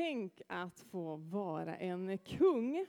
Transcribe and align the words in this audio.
tänk 0.00 0.40
att 0.48 0.80
få 0.80 1.16
vara 1.16 1.76
en 1.76 2.18
kung. 2.18 2.86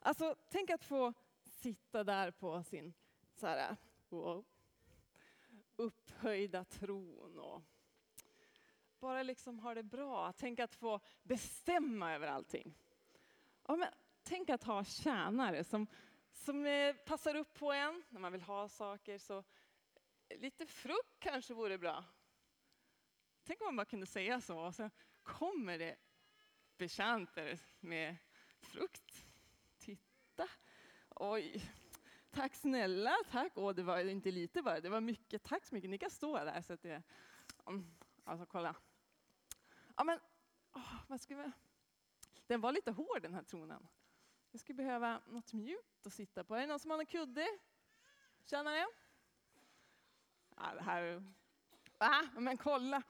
Alltså, 0.00 0.36
tänk 0.50 0.70
att 0.70 0.84
få 0.84 1.12
sitta 1.42 2.04
där 2.04 2.30
på 2.30 2.62
sin 2.62 2.94
så 3.34 3.46
här, 3.46 3.76
wow, 4.08 4.44
upphöjda 5.76 6.64
tron 6.64 7.38
och 7.38 7.62
bara 8.98 9.22
liksom 9.22 9.58
ha 9.58 9.74
det 9.74 9.82
bra. 9.82 10.32
Tänk 10.32 10.60
att 10.60 10.74
få 10.74 11.00
bestämma 11.22 12.14
över 12.14 12.26
allting. 12.26 12.74
Ja, 13.66 13.76
men, 13.76 13.88
tänk 14.22 14.50
att 14.50 14.64
ha 14.64 14.84
tjänare 14.84 15.64
som, 15.64 15.86
som 16.32 16.66
eh, 16.66 16.94
passar 16.94 17.34
upp 17.34 17.54
på 17.54 17.72
en 17.72 18.02
när 18.08 18.20
man 18.20 18.32
vill 18.32 18.42
ha 18.42 18.68
saker. 18.68 19.18
Så 19.18 19.44
lite 20.28 20.66
frukt 20.66 21.18
kanske 21.18 21.54
vore 21.54 21.78
bra. 21.78 22.04
Tänk 23.44 23.60
om 23.60 23.66
man 23.66 23.76
bara 23.76 23.84
kunde 23.84 24.06
säga 24.06 24.40
så 24.40 24.58
och 24.58 24.74
så 24.74 24.90
kommer 25.22 25.78
det 25.78 25.96
betjänter 26.80 27.58
med 27.80 28.16
frukt. 28.60 29.24
Titta! 29.78 30.48
Oj! 31.08 31.72
Tack 32.30 32.54
snälla, 32.54 33.16
tack! 33.30 33.52
Åh, 33.54 33.74
det 33.74 33.82
var 33.82 33.98
inte 33.98 34.30
lite 34.30 34.62
bara, 34.62 34.80
det 34.80 34.88
var 34.88 35.00
mycket. 35.00 35.42
Tack 35.42 35.66
så 35.66 35.74
mycket. 35.74 35.90
Ni 35.90 35.98
kan 35.98 36.10
stå 36.10 36.44
där. 36.44 36.62
Så 36.62 36.72
att 36.72 36.82
det, 36.82 37.02
alltså 38.24 38.46
kolla. 38.46 38.76
Ja, 39.96 40.04
men, 40.04 40.20
åh, 40.72 40.94
vad 41.08 41.20
ska 41.20 41.36
vi... 41.36 41.50
Den 42.46 42.60
var 42.60 42.72
lite 42.72 42.90
hård 42.90 43.22
den 43.22 43.34
här 43.34 43.42
tronen. 43.42 43.88
Jag 44.50 44.60
skulle 44.60 44.76
behöva 44.76 45.20
något 45.26 45.52
mjukt 45.52 46.06
att 46.06 46.12
sitta 46.12 46.44
på. 46.44 46.54
Är 46.54 46.60
det 46.60 46.66
någon 46.66 46.80
som 46.80 46.90
har 46.90 46.98
en 46.98 47.06
kudde? 47.06 47.48
Känner 48.44 48.72
ni? 48.72 48.86
Ja, 50.56 50.74
det 50.74 50.82
här... 50.82 51.32
Ah, 51.98 52.22
men 52.32 52.56
kolla! 52.56 53.02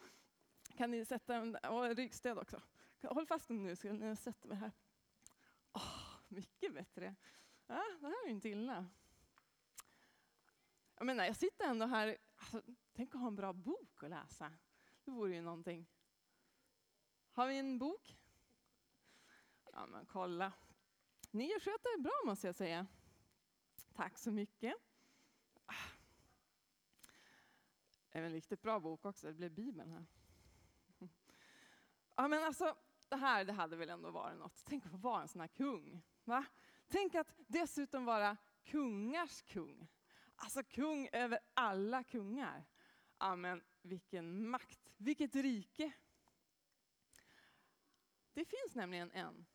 Kan 0.76 0.90
ni 0.90 1.04
sätta 1.04 1.34
en 1.34 1.56
och 1.56 1.96
ryggstöd 1.96 2.38
också? 2.38 2.62
Håll 3.02 3.26
fast 3.26 3.48
den 3.48 3.62
nu 3.62 3.76
så 3.76 3.86
jag 3.86 4.18
sätter 4.18 4.48
mig 4.48 4.56
här. 4.56 4.72
Oh, 5.72 6.14
mycket 6.28 6.74
bättre. 6.74 7.14
Ja, 7.66 7.84
det 8.00 8.06
här 8.06 8.26
är 8.26 8.30
inte 8.30 8.48
illa. 8.48 8.86
Jag 10.94 11.06
menar, 11.06 11.24
jag 11.24 11.36
sitter 11.36 11.64
ändå 11.64 11.86
här. 11.86 12.16
Alltså, 12.36 12.62
tänk 12.92 13.14
att 13.14 13.20
ha 13.20 13.28
en 13.28 13.36
bra 13.36 13.52
bok 13.52 14.02
att 14.04 14.10
läsa. 14.10 14.52
Det 15.04 15.10
vore 15.10 15.34
ju 15.34 15.42
någonting. 15.42 15.86
Har 17.32 17.46
vi 17.46 17.58
en 17.58 17.78
bok? 17.78 18.16
Ja, 19.72 19.86
men 19.86 20.06
kolla. 20.06 20.52
Ni 21.30 21.60
sköter 21.60 21.96
det 21.96 22.02
bra 22.02 22.22
måste 22.24 22.46
jag 22.46 22.54
säga. 22.54 22.86
Tack 23.92 24.18
så 24.18 24.30
mycket. 24.30 24.74
Ah. 25.66 25.74
Det 28.08 28.18
är 28.18 28.22
en 28.22 28.32
riktigt 28.32 28.62
bra 28.62 28.80
bok 28.80 29.04
också, 29.04 29.26
det 29.26 29.32
blev 29.32 29.50
Bibeln 29.50 29.90
här. 29.90 30.06
Ja, 32.16 32.28
men 32.28 32.44
alltså, 32.44 32.76
det 33.10 33.16
här 33.16 33.44
det 33.44 33.52
hade 33.52 33.76
väl 33.76 33.90
ändå 33.90 34.10
varit 34.10 34.38
något. 34.38 34.62
Tänk 34.64 34.86
att 34.86 34.92
få 34.92 34.96
vara 34.96 35.22
en 35.22 35.28
sån 35.28 35.40
här 35.40 35.48
kung. 35.48 36.02
Va? 36.24 36.44
Tänk 36.88 37.14
att 37.14 37.34
dessutom 37.36 38.04
vara 38.04 38.36
kungars 38.64 39.42
kung. 39.42 39.88
Alltså 40.36 40.62
kung 40.62 41.08
över 41.12 41.38
alla 41.54 42.04
kungar. 42.04 42.64
Amen, 43.18 43.62
vilken 43.82 44.48
makt, 44.48 44.92
vilket 44.96 45.34
rike. 45.34 45.92
Det 48.32 48.44
finns 48.44 48.74
nämligen 48.74 49.10
en 49.10 49.46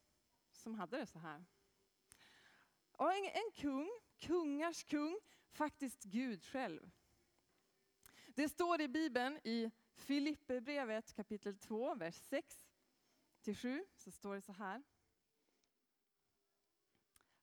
som 0.51 0.75
hade 0.75 0.97
det 0.97 1.05
så 1.05 1.19
här. 1.19 1.45
Och 2.91 3.13
en, 3.13 3.25
en 3.25 3.51
kung, 3.55 3.89
kungars 4.17 4.83
kung, 4.83 5.19
faktiskt 5.51 6.03
Gud 6.03 6.45
själv. 6.45 6.91
Det 8.27 8.49
står 8.49 8.81
i 8.81 8.87
Bibeln 8.87 9.39
i 9.43 9.71
Filipperbrevet 9.95 11.13
kapitel 11.13 11.57
2, 11.57 11.95
vers 11.95 12.15
6 12.15 12.64
till 13.45 13.57
7, 13.57 13.85
så 13.95 14.11
står 14.11 14.35
det 14.35 14.41
så 14.41 14.51
här. 14.51 14.83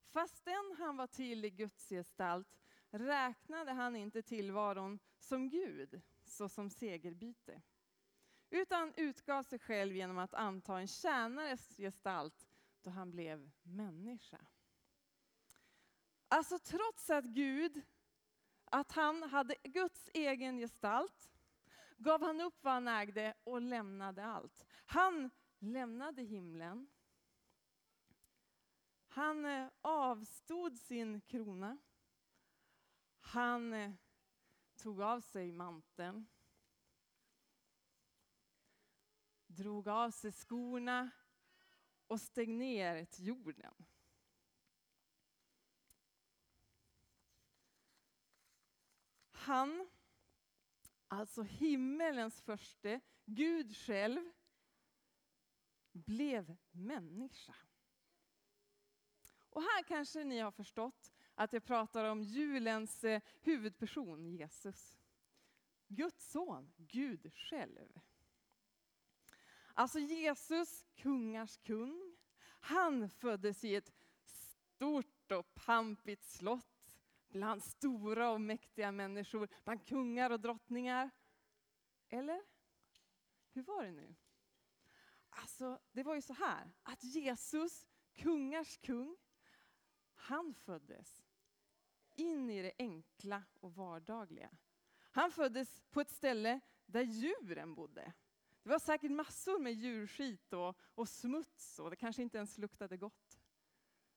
Fastän 0.06 0.76
han 0.78 0.96
var 0.96 1.06
till 1.06 1.44
i 1.44 1.50
Guds 1.50 1.88
gestalt 1.88 2.58
räknade 2.90 3.72
han 3.72 3.96
inte 3.96 4.22
tillvaron 4.22 4.98
som 5.18 5.48
Gud, 5.48 6.02
såsom 6.24 6.70
segerbyte, 6.70 7.62
utan 8.50 8.94
utgav 8.96 9.42
sig 9.42 9.58
själv 9.58 9.96
genom 9.96 10.18
att 10.18 10.34
anta 10.34 10.80
en 10.80 10.88
tjänares 10.88 11.76
gestalt 11.76 12.48
då 12.82 12.90
han 12.90 13.10
blev 13.10 13.50
människa. 13.62 14.46
Alltså 16.28 16.58
trots 16.58 17.10
att 17.10 17.24
Gud, 17.24 17.82
att 18.64 18.92
han 18.92 19.22
hade 19.22 19.56
Guds 19.64 20.10
egen 20.14 20.58
gestalt, 20.58 21.30
gav 21.96 22.22
han 22.22 22.40
upp 22.40 22.64
vad 22.64 22.72
han 22.72 22.88
ägde 22.88 23.34
och 23.44 23.60
lämnade 23.60 24.24
allt. 24.24 24.64
Han 24.86 25.30
lämnade 25.62 26.22
himlen. 26.22 26.90
Han 29.06 29.44
eh, 29.44 29.68
avstod 29.80 30.78
sin 30.78 31.20
krona. 31.20 31.78
Han 33.20 33.72
eh, 33.72 33.92
tog 34.76 35.02
av 35.02 35.20
sig 35.20 35.52
manteln. 35.52 36.26
Drog 39.46 39.88
av 39.88 40.10
sig 40.10 40.32
skorna 40.32 41.10
och 42.06 42.20
steg 42.20 42.48
ner 42.48 43.04
till 43.04 43.26
jorden. 43.26 43.74
Han, 49.30 49.90
alltså 51.08 51.42
himmelens 51.42 52.40
förste, 52.40 53.00
Gud 53.24 53.76
själv, 53.76 54.32
blev 55.92 56.56
människa. 56.70 57.54
Och 59.50 59.62
här 59.62 59.82
kanske 59.82 60.24
ni 60.24 60.38
har 60.38 60.50
förstått 60.50 61.12
att 61.34 61.52
jag 61.52 61.64
pratar 61.64 62.04
om 62.04 62.22
julens 62.22 63.04
eh, 63.04 63.22
huvudperson, 63.40 64.26
Jesus. 64.26 64.98
Guds 65.88 66.30
son, 66.30 66.72
Gud 66.76 67.32
själv. 67.34 68.00
Alltså 69.74 69.98
Jesus, 69.98 70.86
kungars 70.94 71.56
kung, 71.56 72.16
han 72.60 73.10
föddes 73.10 73.64
i 73.64 73.74
ett 73.74 73.92
stort 74.24 75.32
och 75.32 75.54
pampigt 75.54 76.24
slott 76.24 76.98
bland 77.28 77.62
stora 77.62 78.30
och 78.30 78.40
mäktiga 78.40 78.92
människor, 78.92 79.48
bland 79.64 79.86
kungar 79.86 80.30
och 80.30 80.40
drottningar. 80.40 81.10
Eller? 82.08 82.42
Hur 83.52 83.62
var 83.62 83.84
det 83.84 83.92
nu? 83.92 84.14
Alltså, 85.34 85.80
det 85.92 86.02
var 86.02 86.14
ju 86.14 86.22
så 86.22 86.32
här 86.32 86.72
att 86.82 87.04
Jesus, 87.04 87.86
kungars 88.14 88.76
kung, 88.76 89.16
han 90.14 90.54
föddes 90.54 91.22
in 92.16 92.50
i 92.50 92.62
det 92.62 92.72
enkla 92.78 93.42
och 93.60 93.74
vardagliga. 93.74 94.50
Han 95.10 95.30
föddes 95.30 95.80
på 95.90 96.00
ett 96.00 96.10
ställe 96.10 96.60
där 96.86 97.02
djuren 97.02 97.74
bodde. 97.74 98.12
Det 98.62 98.68
var 98.68 98.78
säkert 98.78 99.10
massor 99.10 99.58
med 99.58 99.72
djurskit 99.72 100.52
och, 100.52 100.76
och 100.80 101.08
smuts 101.08 101.78
och 101.78 101.90
det 101.90 101.96
kanske 101.96 102.22
inte 102.22 102.38
ens 102.38 102.58
luktade 102.58 102.96
gott. 102.96 103.38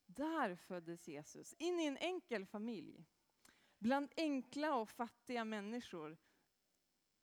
Där 0.06 0.56
föddes 0.56 1.08
Jesus, 1.08 1.53
in 1.53 1.80
i 1.80 1.86
en 1.86 1.97
enkel 1.97 2.46
familj. 2.46 3.06
Bland 3.78 4.12
enkla 4.18 4.76
och 4.76 4.90
fattiga 4.90 5.46
människor 5.46 6.18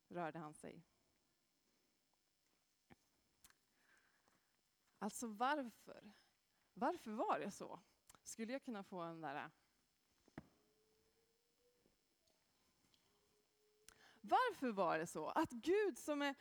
rörde 0.09 0.39
han 0.39 0.55
sig. 0.55 0.83
Alltså 5.03 5.27
varför? 5.27 6.13
Varför 6.75 7.11
var 7.11 7.41
det 7.41 7.51
så? 7.51 7.81
Skulle 8.23 8.53
jag 8.53 8.63
kunna 8.63 8.85
få 8.85 9.01
en 9.01 9.21
där... 9.21 9.35
Äh? 9.35 9.51
Varför 14.21 14.71
var 14.71 14.99
det 14.99 15.07
så 15.07 15.29
att 15.29 15.51
Gud 15.51 15.99
som 15.99 16.23
är, 16.23 16.35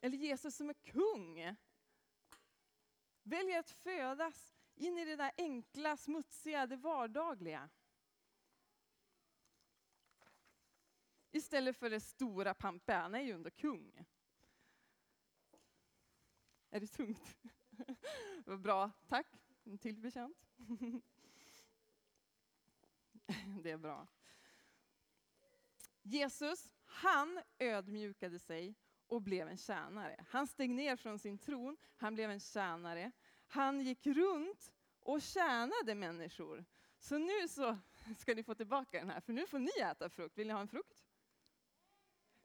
eller 0.00 0.18
Jesus 0.18 0.56
som 0.56 0.68
är 0.68 0.74
kung, 0.74 1.56
väljer 3.22 3.58
att 3.58 3.70
födas 3.70 4.56
in 4.74 4.98
i 4.98 5.04
det 5.04 5.16
där 5.16 5.32
enkla, 5.36 5.96
smutsiga, 5.96 6.66
det 6.66 6.76
vardagliga? 6.76 7.70
Istället 11.30 11.76
för 11.76 11.90
det 11.90 12.00
stora 12.00 12.54
pampiga, 12.54 13.00
han 13.00 13.14
är 13.14 13.20
ju 13.20 13.32
ändå 13.32 13.50
kung. 13.50 14.06
Är 16.70 16.80
det 16.80 16.86
tungt? 16.86 17.36
Det 18.44 18.50
var 18.50 18.56
bra, 18.56 18.90
tack. 19.08 19.26
En 19.64 19.78
till 19.78 19.96
betjänt. 19.96 20.36
Det 23.62 23.70
är 23.70 23.78
bra. 23.78 24.06
Jesus, 26.02 26.68
han 26.84 27.40
ödmjukade 27.58 28.38
sig 28.38 28.74
och 29.06 29.22
blev 29.22 29.48
en 29.48 29.56
tjänare. 29.56 30.24
Han 30.28 30.46
steg 30.46 30.70
ner 30.70 30.96
från 30.96 31.18
sin 31.18 31.38
tron, 31.38 31.76
han 31.96 32.14
blev 32.14 32.30
en 32.30 32.40
tjänare. 32.40 33.12
Han 33.46 33.80
gick 33.80 34.06
runt 34.06 34.72
och 35.00 35.22
tjänade 35.22 35.94
människor. 35.94 36.64
Så 36.98 37.18
nu 37.18 37.48
så 37.48 37.78
ska 38.18 38.34
ni 38.34 38.42
få 38.42 38.54
tillbaka 38.54 38.98
den 38.98 39.10
här, 39.10 39.20
för 39.20 39.32
nu 39.32 39.46
får 39.46 39.58
ni 39.58 39.80
äta 39.80 40.10
frukt. 40.10 40.38
Vill 40.38 40.46
ni 40.46 40.52
ha 40.52 40.60
en 40.60 40.68
frukt? 40.68 41.04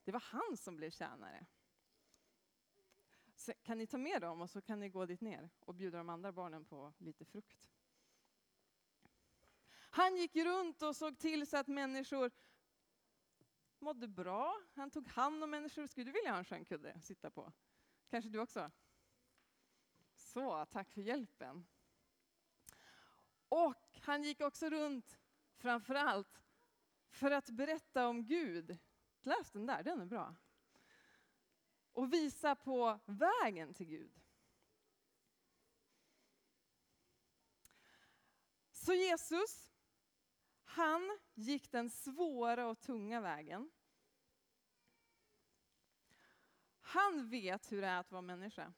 Det 0.03 0.12
var 0.12 0.24
han 0.25 0.57
som 0.57 0.75
blev 0.75 0.89
tjänare. 0.89 1.45
Så 3.44 3.54
kan 3.63 3.78
ni 3.78 3.88
ta 3.88 3.98
med 3.98 4.22
dem 4.22 4.42
och 4.42 4.50
så 4.50 4.62
kan 4.62 4.80
ni 4.80 4.90
gå 4.90 5.06
dit 5.06 5.22
ner 5.22 5.50
och 5.60 5.75
bjuda 5.75 5.98
de 5.98 6.10
andra 6.10 6.31
barnen 6.31 6.66
på 6.66 6.94
lite 6.98 7.25
frukt. 7.25 7.69
Han 9.74 10.16
gick 10.16 10.36
runt 10.36 10.81
och 10.81 10.95
såg 10.95 11.18
till 11.18 11.48
så 11.48 11.57
att 11.57 11.68
människor 11.68 12.31
mådde 13.80 14.07
bra. 14.07 14.62
Han 14.74 14.92
tog 14.92 15.07
hand 15.07 15.44
om 15.44 15.50
människor. 15.50 15.88
Skulle 15.88 16.06
du 16.06 16.12
vilja 16.12 16.31
ha 16.31 16.38
en 16.38 16.45
skön 16.45 16.66
kudde 16.66 16.94
att 16.94 17.04
sitta 17.04 17.30
på? 17.30 17.54
Kanske 18.10 18.30
du 18.30 18.40
också? 18.40 18.72
Så, 20.16 20.66
tack 20.66 20.92
för 20.92 21.01
hjälpen. 21.01 21.66
Och 23.50 24.00
han 24.01 24.24
gick 24.24 24.42
också 24.42 24.69
runt, 24.69 25.19
framför 25.56 25.96
allt, 25.96 26.44
för 27.10 27.31
att 27.31 27.50
berätta 27.50 28.07
om 28.07 28.25
Gud. 28.25 28.78
Läs 29.22 29.51
den 29.51 29.66
där, 29.66 29.84
den 29.84 30.01
är 30.01 30.06
bra. 30.06 30.36
Och 31.94 32.13
visa 32.13 32.56
på 32.56 33.00
vägen 33.06 33.74
till 33.74 33.88
Gud. 33.88 34.19
Så 38.72 38.94
Jesus, 38.94 39.72
han 40.63 41.19
gick 41.34 41.72
den 41.72 41.90
svåra 41.90 42.68
och 42.68 42.80
tunga 42.80 43.22
vägen. 43.22 43.72
Han 46.81 47.30
vet 47.30 47.72
hur 47.72 47.81
det 47.81 47.88
är 47.88 48.00
att 48.00 48.12
vara 48.12 48.22
människa. 48.22 48.74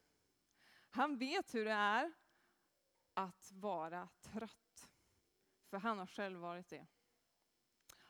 Han 0.90 1.18
vet 1.18 1.56
hur 1.56 1.66
det 1.66 1.72
är 1.72 2.14
att 3.14 3.52
vara 3.52 4.10
trött. 4.22 4.90
För 5.70 5.78
han 5.78 5.98
har 6.00 6.08
själv 6.08 6.40
varit 6.40 6.68
det. 6.68 6.88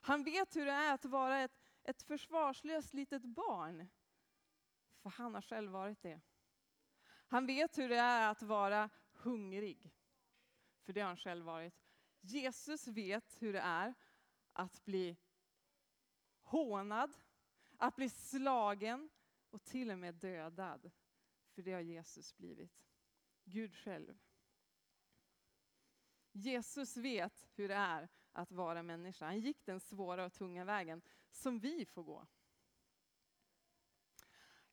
Han 0.01 0.23
vet 0.23 0.55
hur 0.55 0.65
det 0.65 0.71
är 0.71 0.93
att 0.93 1.05
vara 1.05 1.39
ett, 1.39 1.61
ett 1.83 2.01
försvarslöst 2.01 2.93
litet 2.93 3.25
barn. 3.25 3.89
För 5.05 5.09
han 5.09 5.33
har 5.33 5.41
själv 5.41 5.71
varit 5.71 6.01
det. 6.01 6.21
Han 7.05 7.45
vet 7.45 7.77
hur 7.77 7.89
det 7.89 7.97
är 7.97 8.31
att 8.31 8.41
vara 8.41 8.89
hungrig. 9.13 9.93
För 10.81 10.93
det 10.93 11.01
har 11.01 11.07
han 11.07 11.17
själv 11.17 11.45
varit. 11.45 11.73
Jesus 12.21 12.87
vet 12.87 13.41
hur 13.41 13.53
det 13.53 13.59
är 13.59 13.93
att 14.53 14.85
bli 14.85 15.17
hånad, 16.41 17.17
att 17.77 17.95
bli 17.95 18.09
slagen 18.09 19.09
och 19.49 19.63
till 19.63 19.91
och 19.91 19.99
med 19.99 20.15
dödad. 20.15 20.91
För 21.49 21.61
det 21.61 21.73
har 21.73 21.81
Jesus 21.81 22.37
blivit. 22.37 22.85
Gud 23.43 23.75
själv. 23.75 24.17
Jesus 26.31 26.97
vet 26.97 27.47
hur 27.53 27.67
det 27.67 27.75
är 27.75 28.09
att 28.31 28.51
vara 28.51 28.83
människa. 28.83 29.25
Han 29.25 29.39
gick 29.39 29.65
den 29.65 29.79
svåra 29.79 30.25
och 30.25 30.33
tunga 30.33 30.65
vägen 30.65 31.01
som 31.31 31.59
vi 31.59 31.85
får 31.85 32.03
gå. 32.03 32.27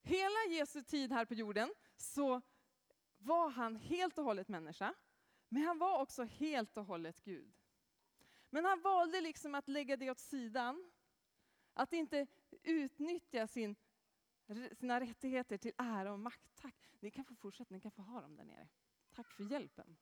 Hela 0.02 0.44
Jesu 0.48 0.82
tid 0.82 1.12
här 1.12 1.24
på 1.24 1.34
jorden 1.34 1.74
så 1.96 2.42
var 3.18 3.50
han 3.50 3.76
helt 3.76 4.18
och 4.18 4.24
hållet 4.24 4.48
människa, 4.48 4.94
men 5.48 5.62
han 5.62 5.78
var 5.78 6.02
också 6.02 6.24
helt 6.24 6.76
och 6.76 6.84
hållet 6.84 7.20
Gud. 7.24 7.54
Men 8.50 8.64
han 8.64 8.80
valde 8.80 9.20
liksom 9.20 9.54
att 9.54 9.68
lägga 9.68 9.96
det 9.96 10.10
åt 10.10 10.18
sidan, 10.18 10.92
att 11.74 11.92
inte 11.92 12.26
utnyttja 12.62 13.46
sin, 13.46 13.76
sina 14.72 15.00
rättigheter 15.00 15.58
till 15.58 15.72
ära 15.76 16.12
och 16.12 16.20
makt. 16.20 16.54
Tack, 16.54 16.96
ni 17.00 17.10
kan 17.10 17.24
få 17.24 17.34
fortsätta, 17.34 17.74
ni 17.74 17.80
kan 17.80 17.90
få 17.90 18.02
ha 18.02 18.20
dem 18.20 18.36
där 18.36 18.44
nere. 18.44 18.68
Tack 19.12 19.30
för 19.30 19.44
hjälpen. 19.44 19.96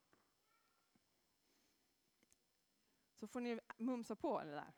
Så 3.15 3.27
får 3.27 3.41
ni 3.41 3.61
mumsa 3.77 4.17
på 4.17 4.45
det 4.45 4.51
där. 4.51 4.73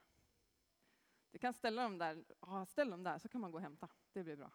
Du 1.31 1.39
kan 1.39 1.55
ställa 1.55 1.83
dem 1.83 1.99
där, 1.99 2.25
ja, 2.41 2.67
ställ 2.67 2.91
dem 2.91 3.03
där 3.03 3.19
så 3.19 3.29
kan 3.29 3.41
man 3.41 3.51
gå 3.51 3.59
och 3.59 3.63
hämta. 3.63 3.89
Det 4.13 4.25
blir 4.25 4.37
bra. 4.37 4.53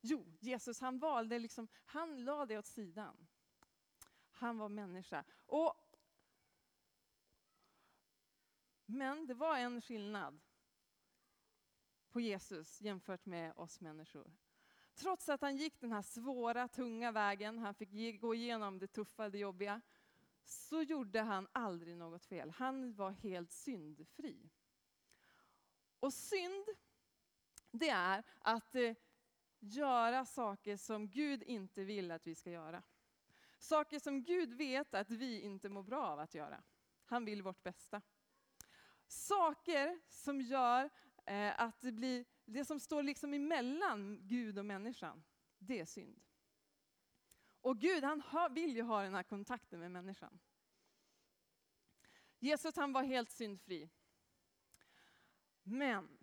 Jo, 0.00 0.26
Jesus 0.40 0.80
han 0.80 0.98
valde 0.98 1.38
liksom, 1.38 1.68
han 1.84 2.24
la 2.24 2.46
det 2.46 2.58
åt 2.58 2.66
sidan. 2.66 3.26
Han 4.30 4.58
var 4.58 4.68
människa. 4.68 5.24
Och, 5.46 5.74
men 8.86 9.26
det 9.26 9.34
var 9.34 9.58
en 9.58 9.80
skillnad 9.80 10.40
på 12.10 12.20
Jesus 12.20 12.80
jämfört 12.80 13.26
med 13.26 13.52
oss 13.56 13.80
människor. 13.80 14.32
Trots 14.94 15.28
att 15.28 15.40
han 15.40 15.56
gick 15.56 15.80
den 15.80 15.92
här 15.92 16.02
svåra, 16.02 16.68
tunga 16.68 17.12
vägen, 17.12 17.58
han 17.58 17.74
fick 17.74 18.20
gå 18.20 18.34
igenom 18.34 18.78
det 18.78 18.86
tuffa, 18.86 19.28
det 19.28 19.38
jobbiga, 19.38 19.80
så 20.44 20.82
gjorde 20.82 21.20
han 21.20 21.48
aldrig 21.52 21.96
något 21.96 22.26
fel. 22.26 22.50
Han 22.50 22.94
var 22.94 23.10
helt 23.10 23.52
syndfri. 23.52 24.50
Och 26.00 26.12
synd, 26.12 26.64
det 27.70 27.88
är 27.88 28.24
att 28.38 28.74
eh, 28.74 28.94
göra 29.60 30.24
saker 30.26 30.76
som 30.76 31.08
Gud 31.08 31.42
inte 31.42 31.84
vill 31.84 32.10
att 32.10 32.26
vi 32.26 32.34
ska 32.34 32.50
göra. 32.50 32.82
Saker 33.58 33.98
som 33.98 34.22
Gud 34.22 34.52
vet 34.54 34.94
att 34.94 35.10
vi 35.10 35.40
inte 35.40 35.68
mår 35.68 35.82
bra 35.82 36.06
av 36.06 36.18
att 36.18 36.34
göra. 36.34 36.62
Han 37.04 37.24
vill 37.24 37.42
vårt 37.42 37.62
bästa. 37.62 38.02
Saker 39.06 40.00
som 40.08 40.40
gör 40.40 40.90
eh, 41.26 41.60
att 41.60 41.80
det 41.80 41.92
blir, 41.92 42.24
det 42.44 42.64
som 42.64 42.80
står 42.80 43.02
liksom 43.02 43.34
emellan 43.34 44.18
Gud 44.22 44.58
och 44.58 44.66
människan, 44.66 45.24
det 45.58 45.80
är 45.80 45.84
synd. 45.84 46.20
Och 47.60 47.78
Gud 47.78 48.04
han 48.04 48.22
vill 48.54 48.76
ju 48.76 48.82
ha 48.82 49.02
den 49.02 49.14
här 49.14 49.22
kontakten 49.22 49.80
med 49.80 49.90
människan. 49.90 50.38
Jesus 52.38 52.76
han 52.76 52.92
var 52.92 53.02
helt 53.02 53.30
syndfri. 53.30 53.90
Men 55.62 56.19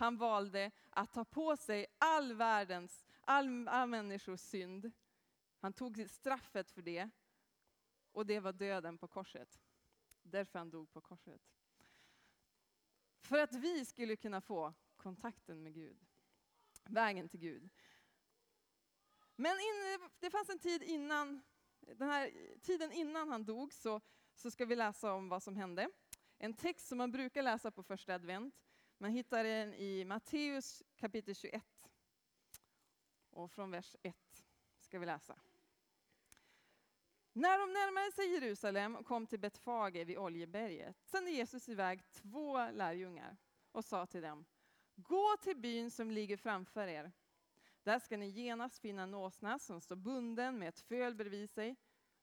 han 0.00 0.16
valde 0.16 0.70
att 0.90 1.12
ta 1.12 1.24
på 1.24 1.56
sig 1.56 1.86
all 1.98 2.32
världens, 2.32 3.04
all, 3.20 3.68
all 3.68 3.88
människors 3.88 4.40
synd. 4.40 4.90
Han 5.58 5.72
tog 5.72 6.08
straffet 6.10 6.70
för 6.70 6.82
det. 6.82 7.10
Och 8.12 8.26
det 8.26 8.40
var 8.40 8.52
döden 8.52 8.98
på 8.98 9.08
korset. 9.08 9.60
Därför 10.22 10.58
han 10.58 10.70
dog 10.70 10.92
på 10.92 11.00
korset. 11.00 11.40
För 13.20 13.38
att 13.38 13.54
vi 13.54 13.84
skulle 13.84 14.16
kunna 14.16 14.40
få 14.40 14.74
kontakten 14.96 15.62
med 15.62 15.74
Gud. 15.74 16.06
Vägen 16.84 17.28
till 17.28 17.40
Gud. 17.40 17.70
Men 19.36 19.52
in, 19.52 20.08
det 20.18 20.30
fanns 20.30 20.48
en 20.48 20.58
tid 20.58 20.82
innan, 20.82 21.42
den 21.80 22.08
här 22.08 22.32
tiden 22.62 22.92
innan 22.92 23.28
han 23.28 23.44
dog 23.44 23.72
så, 23.72 24.00
så 24.34 24.50
ska 24.50 24.64
vi 24.64 24.76
läsa 24.76 25.12
om 25.12 25.28
vad 25.28 25.42
som 25.42 25.56
hände. 25.56 25.90
En 26.38 26.54
text 26.54 26.88
som 26.88 26.98
man 26.98 27.10
brukar 27.10 27.42
läsa 27.42 27.70
på 27.70 27.82
första 27.82 28.14
advent. 28.14 28.54
Man 29.02 29.10
hittar 29.10 29.44
den 29.44 29.74
i 29.74 30.04
Matteus 30.04 30.82
kapitel 30.96 31.34
21. 31.34 31.62
Och 33.30 33.50
från 33.52 33.70
vers 33.70 33.96
1 34.02 34.16
ska 34.78 34.98
vi 34.98 35.06
läsa. 35.06 35.38
När 37.32 37.58
de 37.58 37.72
närmade 37.72 38.12
sig 38.12 38.32
Jerusalem 38.32 38.96
och 38.96 39.06
kom 39.06 39.26
till 39.26 39.38
Betfage 39.38 40.04
vid 40.04 40.18
Oljeberget 40.18 40.96
sände 41.04 41.30
Jesus 41.30 41.68
iväg 41.68 42.12
två 42.12 42.70
lärjungar 42.70 43.36
och 43.72 43.84
sa 43.84 44.06
till 44.06 44.22
dem 44.22 44.44
Gå 44.94 45.36
till 45.42 45.56
byn 45.56 45.90
som 45.90 46.10
ligger 46.10 46.36
framför 46.36 46.86
er. 46.86 47.12
Där 47.82 47.98
ska 47.98 48.16
ni 48.16 48.28
genast 48.28 48.78
finna 48.78 49.02
en 49.02 49.14
åsna 49.14 49.58
som 49.58 49.80
står 49.80 49.96
bunden 49.96 50.58
med 50.58 50.68
ett 50.68 50.80
föl 50.80 51.14
bredvid 51.14 51.50
sig. 51.50 51.76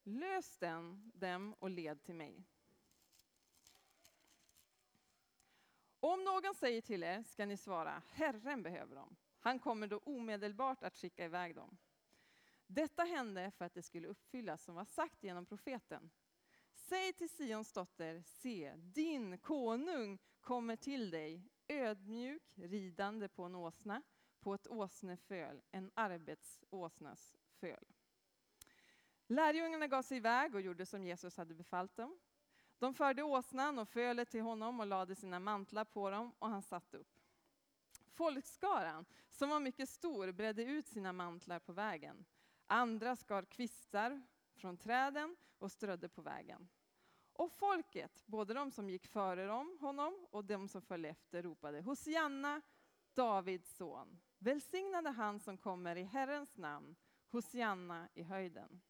Lös 0.04 0.58
den, 0.58 1.12
dem 1.16 1.56
och 1.60 1.70
led 1.70 2.04
till 2.04 2.16
mig. 2.16 2.46
Om 6.08 6.24
någon 6.24 6.56
säger 6.56 6.82
till 6.82 7.04
er 7.04 7.24
ska 7.24 7.46
ni 7.46 7.58
svara, 7.58 8.02
Herren 8.10 8.64
behöver 8.64 8.96
dem. 8.96 9.16
Han 9.40 9.60
kommer 9.60 9.88
då 9.88 9.98
omedelbart 9.98 10.84
att 10.84 10.98
skicka 10.98 11.26
iväg 11.26 11.56
dem. 11.56 11.78
Detta 12.68 13.04
hände 13.04 13.52
för 13.52 13.66
att 13.66 13.74
det 13.74 13.82
skulle 13.82 14.08
uppfyllas 14.08 14.64
som 14.64 14.76
var 14.76 14.86
sagt 14.86 15.24
genom 15.24 15.46
profeten. 15.46 16.10
Säg 16.74 17.14
till 17.14 17.30
Sions 17.30 17.74
dotter, 17.74 18.22
se, 18.22 18.74
din 18.76 19.38
konung 19.38 20.20
kommer 20.42 20.76
till 20.76 21.10
dig, 21.10 21.50
ödmjuk, 21.68 22.44
ridande 22.56 23.28
på 23.28 23.44
en 23.44 23.56
åsna, 23.56 24.02
på 24.40 24.54
ett 24.54 24.68
åsneföl, 24.68 25.62
en 25.72 25.92
arbetsåsnas 25.94 27.38
föl. 27.60 27.86
Lärjungarna 29.28 29.88
gav 29.88 30.02
sig 30.02 30.18
iväg 30.18 30.56
och 30.56 30.62
gjorde 30.62 30.86
som 30.86 31.04
Jesus 31.04 31.38
hade 31.38 31.54
befallt 31.54 31.96
dem. 31.96 32.20
De 32.80 32.94
förde 32.94 33.24
åsnan 33.24 33.80
och 33.80 33.90
fölet 33.90 34.30
till 34.30 34.42
honom 34.42 34.80
och 34.80 34.88
lade 34.88 35.16
sina 35.16 35.40
mantlar 35.40 35.86
på 35.86 36.10
dem 36.10 36.34
och 36.40 36.50
han 36.50 36.62
satt 36.62 36.94
upp. 36.94 37.20
Folkskaran, 38.14 39.06
som 39.30 39.50
var 39.50 39.60
mycket 39.60 39.90
stor, 39.90 40.32
bredde 40.32 40.64
ut 40.64 40.88
sina 40.88 41.14
mantlar 41.14 41.60
på 41.60 41.74
vägen. 41.74 42.26
Andra 42.68 43.16
skar 43.16 43.44
kvistar 43.44 44.22
från 44.56 44.78
träden 44.78 45.36
och 45.58 45.72
strödde 45.72 46.10
på 46.10 46.22
vägen. 46.22 46.70
Och 47.34 47.52
folket, 47.52 48.24
både 48.26 48.54
de 48.54 48.72
som 48.72 48.90
gick 48.90 49.08
före 49.08 49.48
dem, 49.48 49.78
honom 49.82 50.28
och 50.32 50.46
de 50.46 50.68
som 50.68 50.82
följde 50.82 51.10
efter, 51.10 51.44
ropade 51.44 51.82
Hosianna, 51.82 52.62
Davids 53.14 53.76
son. 53.76 54.20
Välsignade 54.38 55.10
han 55.10 55.40
som 55.40 55.58
kommer 55.58 55.96
i 55.96 56.04
Herrens 56.04 56.58
namn, 56.58 56.96
Hosianna 57.30 58.10
i 58.14 58.24
höjden. 58.24 58.82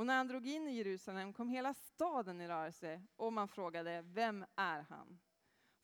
Och 0.00 0.06
när 0.06 0.16
han 0.16 0.28
drog 0.28 0.46
in 0.46 0.68
i 0.68 0.76
Jerusalem 0.76 1.32
kom 1.32 1.48
hela 1.48 1.74
staden 1.74 2.40
i 2.40 2.48
rörelse 2.48 3.02
och 3.16 3.32
man 3.32 3.48
frågade, 3.48 4.02
vem 4.02 4.44
är 4.56 4.80
han? 4.80 5.20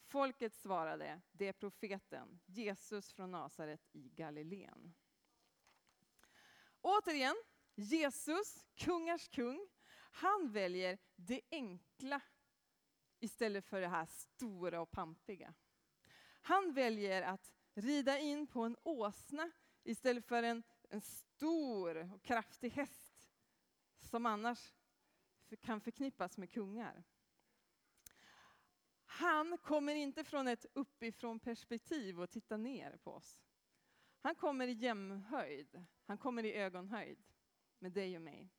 Folket 0.07 0.55
svarade, 0.55 1.21
det 1.33 1.49
är 1.49 1.53
profeten, 1.53 2.41
Jesus 2.47 3.13
från 3.13 3.31
Nasaret 3.31 3.81
i 3.93 4.09
Galileen. 4.09 4.95
Återigen, 6.81 7.37
Jesus, 7.75 8.67
kungars 8.75 9.29
kung, 9.29 9.69
han 10.13 10.53
väljer 10.53 10.99
det 11.17 11.41
enkla 11.51 12.21
istället 13.21 13.67
för 13.67 13.81
det 13.81 13.89
här 13.89 14.07
stora 14.07 14.81
och 14.81 14.91
pampiga. 14.91 15.55
Han 16.43 16.73
väljer 16.73 17.23
att 17.23 17.53
rida 17.75 18.19
in 18.19 18.47
på 18.47 18.63
en 18.63 18.77
åsna 18.83 19.51
istället 19.85 20.27
för 20.27 20.43
en, 20.43 20.63
en 20.89 21.01
stor 21.01 22.13
och 22.15 22.23
kraftig 22.23 22.71
häst 22.71 23.06
som 24.07 24.27
annars 24.27 24.75
kan 25.61 25.81
förknippas 25.81 26.39
med 26.39 26.51
kungar. 26.51 27.05
Han 29.05 29.59
kommer 29.59 29.95
inte 29.95 30.25
från 30.25 30.49
ett 30.49 30.67
uppifrån 30.73 31.41
perspektiv 31.41 32.21
och 32.21 32.31
tittar 32.31 32.59
ner 32.59 32.97
på 32.97 33.13
oss. 33.13 33.43
Han 34.21 34.35
kommer 34.35 34.69
i 34.69 34.73
jämnhöjd, 34.73 35.85
han 36.07 36.19
kommer 36.19 36.45
i 36.45 36.55
ögonhöjd 36.55 37.25
med 37.79 37.93
dig 37.93 38.17
och 38.17 38.23
mig. 38.23 38.53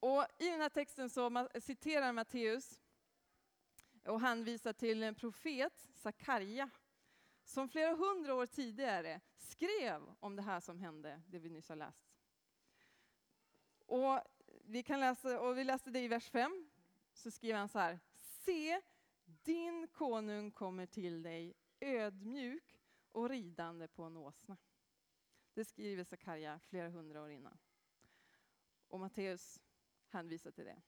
Och 0.00 0.26
I 0.38 0.48
den 0.48 0.60
här 0.60 0.68
texten 0.68 1.10
så 1.10 1.48
citerar 1.60 2.12
Matteus 2.12 2.80
och 4.04 4.20
hänvisar 4.20 4.72
till 4.72 5.02
en 5.02 5.14
profet, 5.14 5.88
Sakarja, 5.94 6.70
som 7.44 7.68
flera 7.68 7.94
hundra 7.94 8.34
år 8.34 8.46
tidigare 8.46 9.20
skrev 9.36 10.14
om 10.20 10.36
det 10.36 10.42
här 10.42 10.60
som 10.60 10.78
hände, 10.78 11.22
det 11.26 11.38
vi 11.38 11.50
nyss 11.50 11.68
har 11.68 11.76
läst. 11.76 12.13
Och 13.86 14.20
vi, 14.64 14.82
kan 14.82 15.00
läsa, 15.00 15.40
och 15.40 15.58
vi 15.58 15.64
läste 15.64 15.90
det 15.90 16.00
i 16.00 16.08
vers 16.08 16.30
5, 16.30 16.68
så 17.12 17.30
skriver 17.30 17.58
han 17.58 17.68
så 17.68 17.78
här. 17.78 18.00
Se, 18.16 18.80
din 19.24 19.88
konung 19.88 20.50
kommer 20.50 20.86
till 20.86 21.22
dig 21.22 21.54
ödmjuk 21.80 22.80
och 23.12 23.28
ridande 23.28 23.88
på 23.88 24.02
en 24.02 24.16
åsna. 24.16 24.56
Det 25.54 25.64
skriver 25.64 26.04
Sakarja 26.04 26.60
flera 26.60 26.88
hundra 26.88 27.22
år 27.22 27.30
innan. 27.30 27.58
Och 28.88 29.00
Matteus 29.00 29.60
hänvisar 30.08 30.50
till 30.50 30.64
det. 30.64 30.82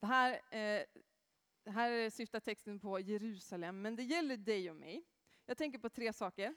Det 0.00 0.06
här, 0.06 0.32
eh, 0.32 0.84
det 1.62 1.70
här 1.70 2.10
syftar 2.10 2.40
texten 2.40 2.80
på 2.80 3.00
Jerusalem, 3.00 3.82
men 3.82 3.96
det 3.96 4.02
gäller 4.02 4.36
dig 4.36 4.70
och 4.70 4.76
mig. 4.76 5.04
Jag 5.46 5.58
tänker 5.58 5.78
på 5.78 5.90
tre 5.90 6.12
saker. 6.12 6.54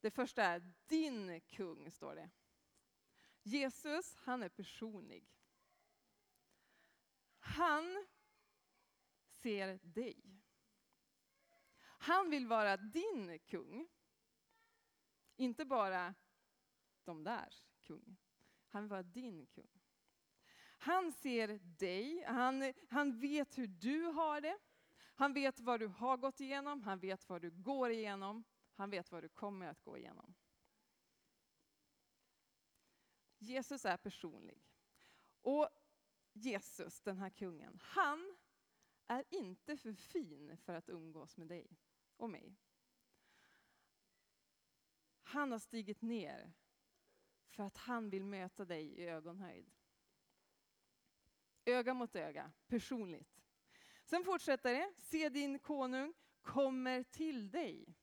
Det 0.00 0.10
första 0.10 0.42
är 0.42 0.72
din 0.86 1.40
kung, 1.40 1.90
står 1.90 2.14
det. 2.14 2.30
Jesus, 3.42 4.16
han 4.16 4.42
är 4.42 4.48
personlig. 4.48 5.28
Han 7.38 8.06
ser 9.42 9.78
dig. 9.82 10.42
Han 11.82 12.30
vill 12.30 12.46
vara 12.46 12.76
din 12.76 13.38
kung. 13.38 13.88
Inte 15.36 15.64
bara 15.64 16.14
de 17.04 17.24
där 17.24 17.54
kung. 17.80 18.16
Han 18.68 18.82
vill 18.82 18.90
vara 18.90 19.02
din 19.02 19.46
kung. 19.46 19.80
Han 20.82 21.12
ser 21.12 21.58
dig, 21.62 22.24
han, 22.24 22.74
han 22.88 23.20
vet 23.20 23.58
hur 23.58 23.66
du 23.66 24.02
har 24.02 24.40
det. 24.40 24.58
Han 25.14 25.32
vet 25.32 25.60
vad 25.60 25.80
du 25.80 25.86
har 25.86 26.16
gått 26.16 26.40
igenom, 26.40 26.82
han 26.82 26.98
vet 26.98 27.28
vad 27.28 27.42
du 27.42 27.50
går 27.50 27.90
igenom, 27.90 28.44
han 28.74 28.90
vet 28.90 29.12
vad 29.12 29.22
du 29.22 29.28
kommer 29.28 29.66
att 29.66 29.82
gå 29.82 29.98
igenom. 29.98 30.34
Jesus 33.40 33.84
är 33.84 33.96
personlig. 33.96 34.62
Och 35.42 35.68
Jesus, 36.32 37.00
den 37.00 37.18
här 37.18 37.30
kungen, 37.30 37.78
han 37.82 38.36
är 39.06 39.24
inte 39.30 39.76
för 39.76 39.92
fin 39.92 40.56
för 40.56 40.74
att 40.74 40.88
umgås 40.88 41.36
med 41.36 41.48
dig 41.48 41.78
och 42.16 42.30
mig. 42.30 42.56
Han 45.22 45.52
har 45.52 45.58
stigit 45.58 46.02
ner 46.02 46.52
för 47.48 47.62
att 47.62 47.76
han 47.76 48.10
vill 48.10 48.24
möta 48.24 48.64
dig 48.64 48.86
i 48.86 49.06
ögonhöjd. 49.06 49.70
Öga 51.64 51.94
mot 51.94 52.16
öga, 52.16 52.52
personligt. 52.66 53.40
Sen 54.04 54.24
fortsätter 54.24 54.74
det, 54.74 54.94
se 54.96 55.28
din 55.28 55.58
konung 55.58 56.14
kommer 56.42 57.02
till 57.02 57.50
dig. 57.50 57.96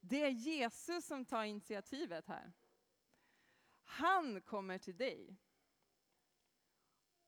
Det 0.00 0.22
är 0.22 0.30
Jesus 0.30 1.06
som 1.06 1.24
tar 1.24 1.44
initiativet 1.44 2.26
här. 2.26 2.52
Han 3.90 4.40
kommer 4.40 4.78
till 4.78 4.96
dig. 4.96 5.36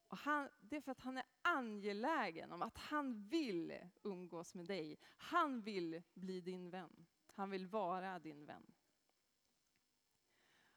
Och 0.06 0.18
han, 0.18 0.48
det 0.60 0.76
är 0.76 0.80
för 0.80 0.92
att 0.92 1.00
han 1.00 1.16
är 1.16 1.24
angelägen 1.42 2.52
om 2.52 2.62
att 2.62 2.78
han 2.78 3.28
vill 3.28 3.88
umgås 4.02 4.54
med 4.54 4.66
dig. 4.66 4.98
Han 5.04 5.60
vill 5.60 6.02
bli 6.14 6.40
din 6.40 6.70
vän. 6.70 7.06
Han 7.26 7.50
vill 7.50 7.66
vara 7.66 8.18
din 8.18 8.46
vän. 8.46 8.72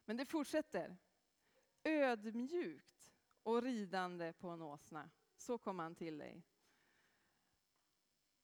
Men 0.04 0.16
det 0.16 0.26
fortsätter. 0.26 0.96
Ödmjukt 1.84 3.14
och 3.42 3.62
ridande 3.62 4.32
på 4.32 4.48
en 4.48 4.62
åsna. 4.62 5.10
Så 5.36 5.58
kommer 5.58 5.82
han 5.82 5.94
till 5.94 6.18
dig. 6.18 6.42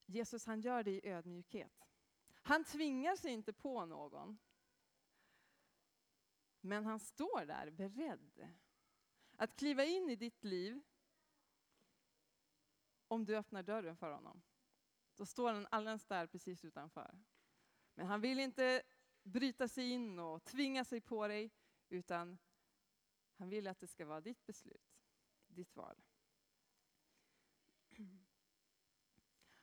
Jesus 0.07 0.47
han 0.47 0.61
gör 0.61 0.83
det 0.83 0.91
i 0.91 1.09
ödmjukhet. 1.09 1.89
Han 2.43 2.65
tvingar 2.65 3.17
sig 3.17 3.33
inte 3.33 3.53
på 3.53 3.87
någon. 3.87 4.39
Men 6.65 6.85
han 6.85 7.01
står 7.01 7.45
där 7.47 7.71
beredd 7.71 8.55
att 9.37 9.57
kliva 9.57 9.85
in 9.85 10.11
i 10.11 10.17
ditt 10.17 10.45
liv 10.45 10.83
om 13.09 13.25
du 13.25 13.37
öppnar 13.37 13.63
dörren 13.63 13.97
för 13.97 14.11
honom. 14.11 14.43
Då 15.15 15.27
står 15.27 15.53
han 15.53 15.67
alldeles 15.71 16.07
där 16.07 16.27
precis 16.27 16.65
utanför. 16.65 17.23
Men 17.95 18.07
han 18.07 18.21
vill 18.21 18.41
inte 18.41 18.83
bryta 19.23 19.69
sig 19.69 19.91
in 19.91 20.19
och 20.19 20.45
tvinga 20.45 20.85
sig 20.85 21.01
på 21.01 21.29
dig, 21.29 21.51
utan 21.89 22.39
han 23.35 23.49
vill 23.49 23.67
att 23.67 23.81
det 23.81 23.87
ska 23.87 24.07
vara 24.07 24.21
ditt 24.21 24.47
beslut, 24.47 25.01
ditt 25.47 25.77
val. 25.77 26.03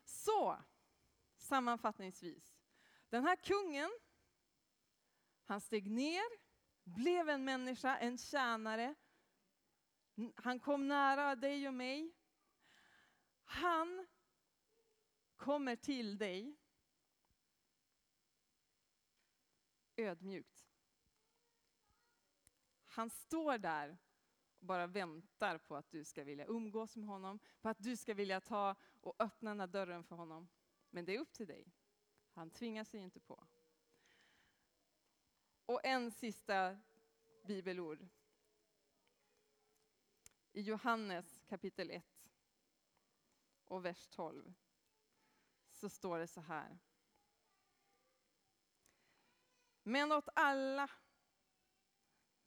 Så, 0.04 0.64
sammanfattningsvis. 1.38 2.60
Den 3.10 3.24
här 3.24 3.36
kungen, 3.36 3.90
han 5.44 5.62
steg 5.62 5.92
ner 5.92 6.49
blev 6.90 7.30
en 7.30 7.46
människa, 7.46 7.98
en 7.98 8.18
tjänare. 8.18 8.96
Han 10.36 10.60
kom 10.60 10.88
nära 10.88 11.36
dig 11.36 11.68
och 11.68 11.74
mig. 11.74 12.14
Han 13.44 14.08
kommer 15.36 15.76
till 15.76 16.18
dig 16.18 16.58
ödmjukt. 19.96 20.70
Han 22.86 23.10
står 23.10 23.58
där 23.58 23.98
och 24.60 24.66
bara 24.66 24.88
väntar 24.88 25.58
på 25.58 25.76
att 25.76 25.92
du 25.92 26.04
ska 26.04 26.24
vilja 26.24 26.46
umgås 26.46 26.96
med 26.96 27.08
honom, 27.08 27.40
på 27.62 27.70
att 27.70 27.80
du 27.80 27.98
ska 27.98 28.14
vilja 28.14 28.42
ta 28.42 28.76
och 29.02 29.16
öppna 29.20 29.50
den 29.50 29.60
här 29.60 29.68
dörren 29.68 30.04
för 30.04 30.16
honom. 30.16 30.50
Men 30.90 31.06
det 31.06 31.16
är 31.16 31.20
upp 31.20 31.34
till 31.34 31.48
dig. 31.48 31.74
Han 32.32 32.50
tvingar 32.50 32.84
sig 32.84 33.00
inte 33.00 33.20
på. 33.20 33.48
Och 35.70 35.86
en 35.86 36.12
sista 36.12 36.78
bibelord. 37.44 38.08
I 40.52 40.62
Johannes 40.62 41.42
kapitel 41.48 41.92
1 41.92 42.06
och 43.66 43.86
vers 43.86 44.08
12 44.08 44.54
så 45.72 45.90
står 45.90 46.20
det 46.20 46.28
så 46.28 46.42
här. 46.42 46.80
Men 49.84 50.12
åt 50.12 50.30
alla 50.36 50.90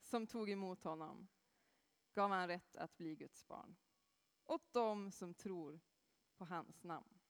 som 0.00 0.26
tog 0.26 0.50
emot 0.50 0.84
honom 0.84 1.28
gav 2.14 2.30
han 2.30 2.48
rätt 2.48 2.76
att 2.76 2.96
bli 2.96 3.16
Guds 3.16 3.46
barn. 3.46 3.76
Åt 4.44 4.72
dem 4.72 5.10
som 5.10 5.34
tror 5.34 5.80
på 6.36 6.44
hans 6.44 6.84
namn. 6.84 7.20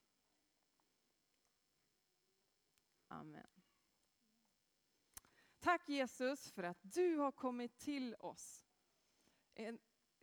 Amen. 3.08 3.51
Tack 5.62 5.88
Jesus 5.88 6.52
för 6.52 6.62
att 6.62 6.78
du 6.82 7.16
har 7.16 7.32
kommit 7.32 7.78
till 7.78 8.14
oss. 8.14 8.66
En 9.54 9.78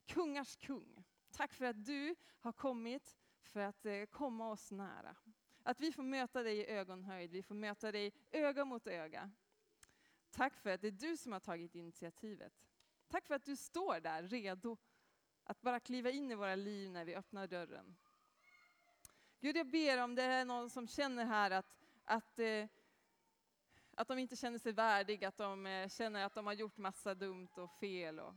kungars 0.05 0.55
kung. 0.55 1.03
Tack 1.31 1.53
för 1.53 1.65
att 1.65 1.85
du 1.85 2.15
har 2.39 2.51
kommit 2.51 3.17
för 3.41 3.59
att 3.59 3.85
eh, 3.85 4.05
komma 4.05 4.51
oss 4.51 4.71
nära. 4.71 5.15
Att 5.63 5.79
vi 5.79 5.91
får 5.91 6.03
möta 6.03 6.43
dig 6.43 6.57
i 6.57 6.67
ögonhöjd, 6.67 7.31
vi 7.31 7.43
får 7.43 7.55
möta 7.55 7.91
dig 7.91 8.13
öga 8.31 8.65
mot 8.65 8.87
öga. 8.87 9.31
Tack 10.31 10.57
för 10.57 10.69
att 10.69 10.81
det 10.81 10.87
är 10.87 10.91
du 10.91 11.17
som 11.17 11.31
har 11.31 11.39
tagit 11.39 11.75
initiativet. 11.75 12.53
Tack 13.07 13.27
för 13.27 13.35
att 13.35 13.45
du 13.45 13.55
står 13.55 13.99
där 13.99 14.23
redo 14.23 14.77
att 15.43 15.61
bara 15.61 15.79
kliva 15.79 16.09
in 16.09 16.31
i 16.31 16.35
våra 16.35 16.55
liv 16.55 16.91
när 16.91 17.05
vi 17.05 17.15
öppnar 17.15 17.47
dörren. 17.47 17.95
Gud, 19.39 19.57
jag 19.57 19.67
ber 19.67 20.03
om 20.03 20.15
det 20.15 20.23
är 20.23 20.45
någon 20.45 20.69
som 20.69 20.87
känner 20.87 21.25
här 21.25 21.51
att, 21.51 21.77
att 22.05 22.39
eh, 22.39 22.67
att 23.99 24.07
de 24.07 24.19
inte 24.19 24.35
känner 24.35 24.57
sig 24.59 24.71
värdiga, 24.71 25.27
att 25.27 25.37
de 25.37 25.65
eh, 25.65 25.89
känner 25.89 26.25
att 26.25 26.33
de 26.33 26.45
har 26.45 26.53
gjort 26.53 26.77
massa 26.77 27.15
dumt 27.15 27.49
och 27.55 27.71
fel. 27.71 28.19
Och 28.19 28.33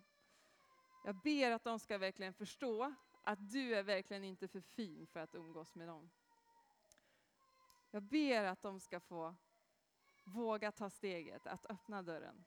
jag 1.04 1.14
ber 1.14 1.50
att 1.50 1.64
de 1.64 1.78
ska 1.78 1.98
verkligen 1.98 2.34
förstå 2.34 2.94
att 3.24 3.50
du 3.50 3.74
är 3.74 3.82
verkligen 3.82 4.24
inte 4.24 4.48
för 4.48 4.60
fin 4.60 5.06
för 5.06 5.20
att 5.20 5.34
umgås 5.34 5.74
med 5.74 5.88
dem. 5.88 6.10
Jag 7.90 8.02
ber 8.02 8.44
att 8.44 8.62
de 8.62 8.80
ska 8.80 9.00
få 9.00 9.34
våga 10.24 10.72
ta 10.72 10.90
steget 10.90 11.46
att 11.46 11.70
öppna 11.70 12.02
dörren 12.02 12.44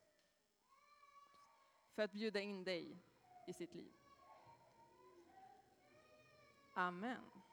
för 1.94 2.02
att 2.02 2.12
bjuda 2.12 2.40
in 2.40 2.64
dig 2.64 2.98
i 3.48 3.54
sitt 3.54 3.74
liv. 3.76 3.94
Amen. 6.74 7.45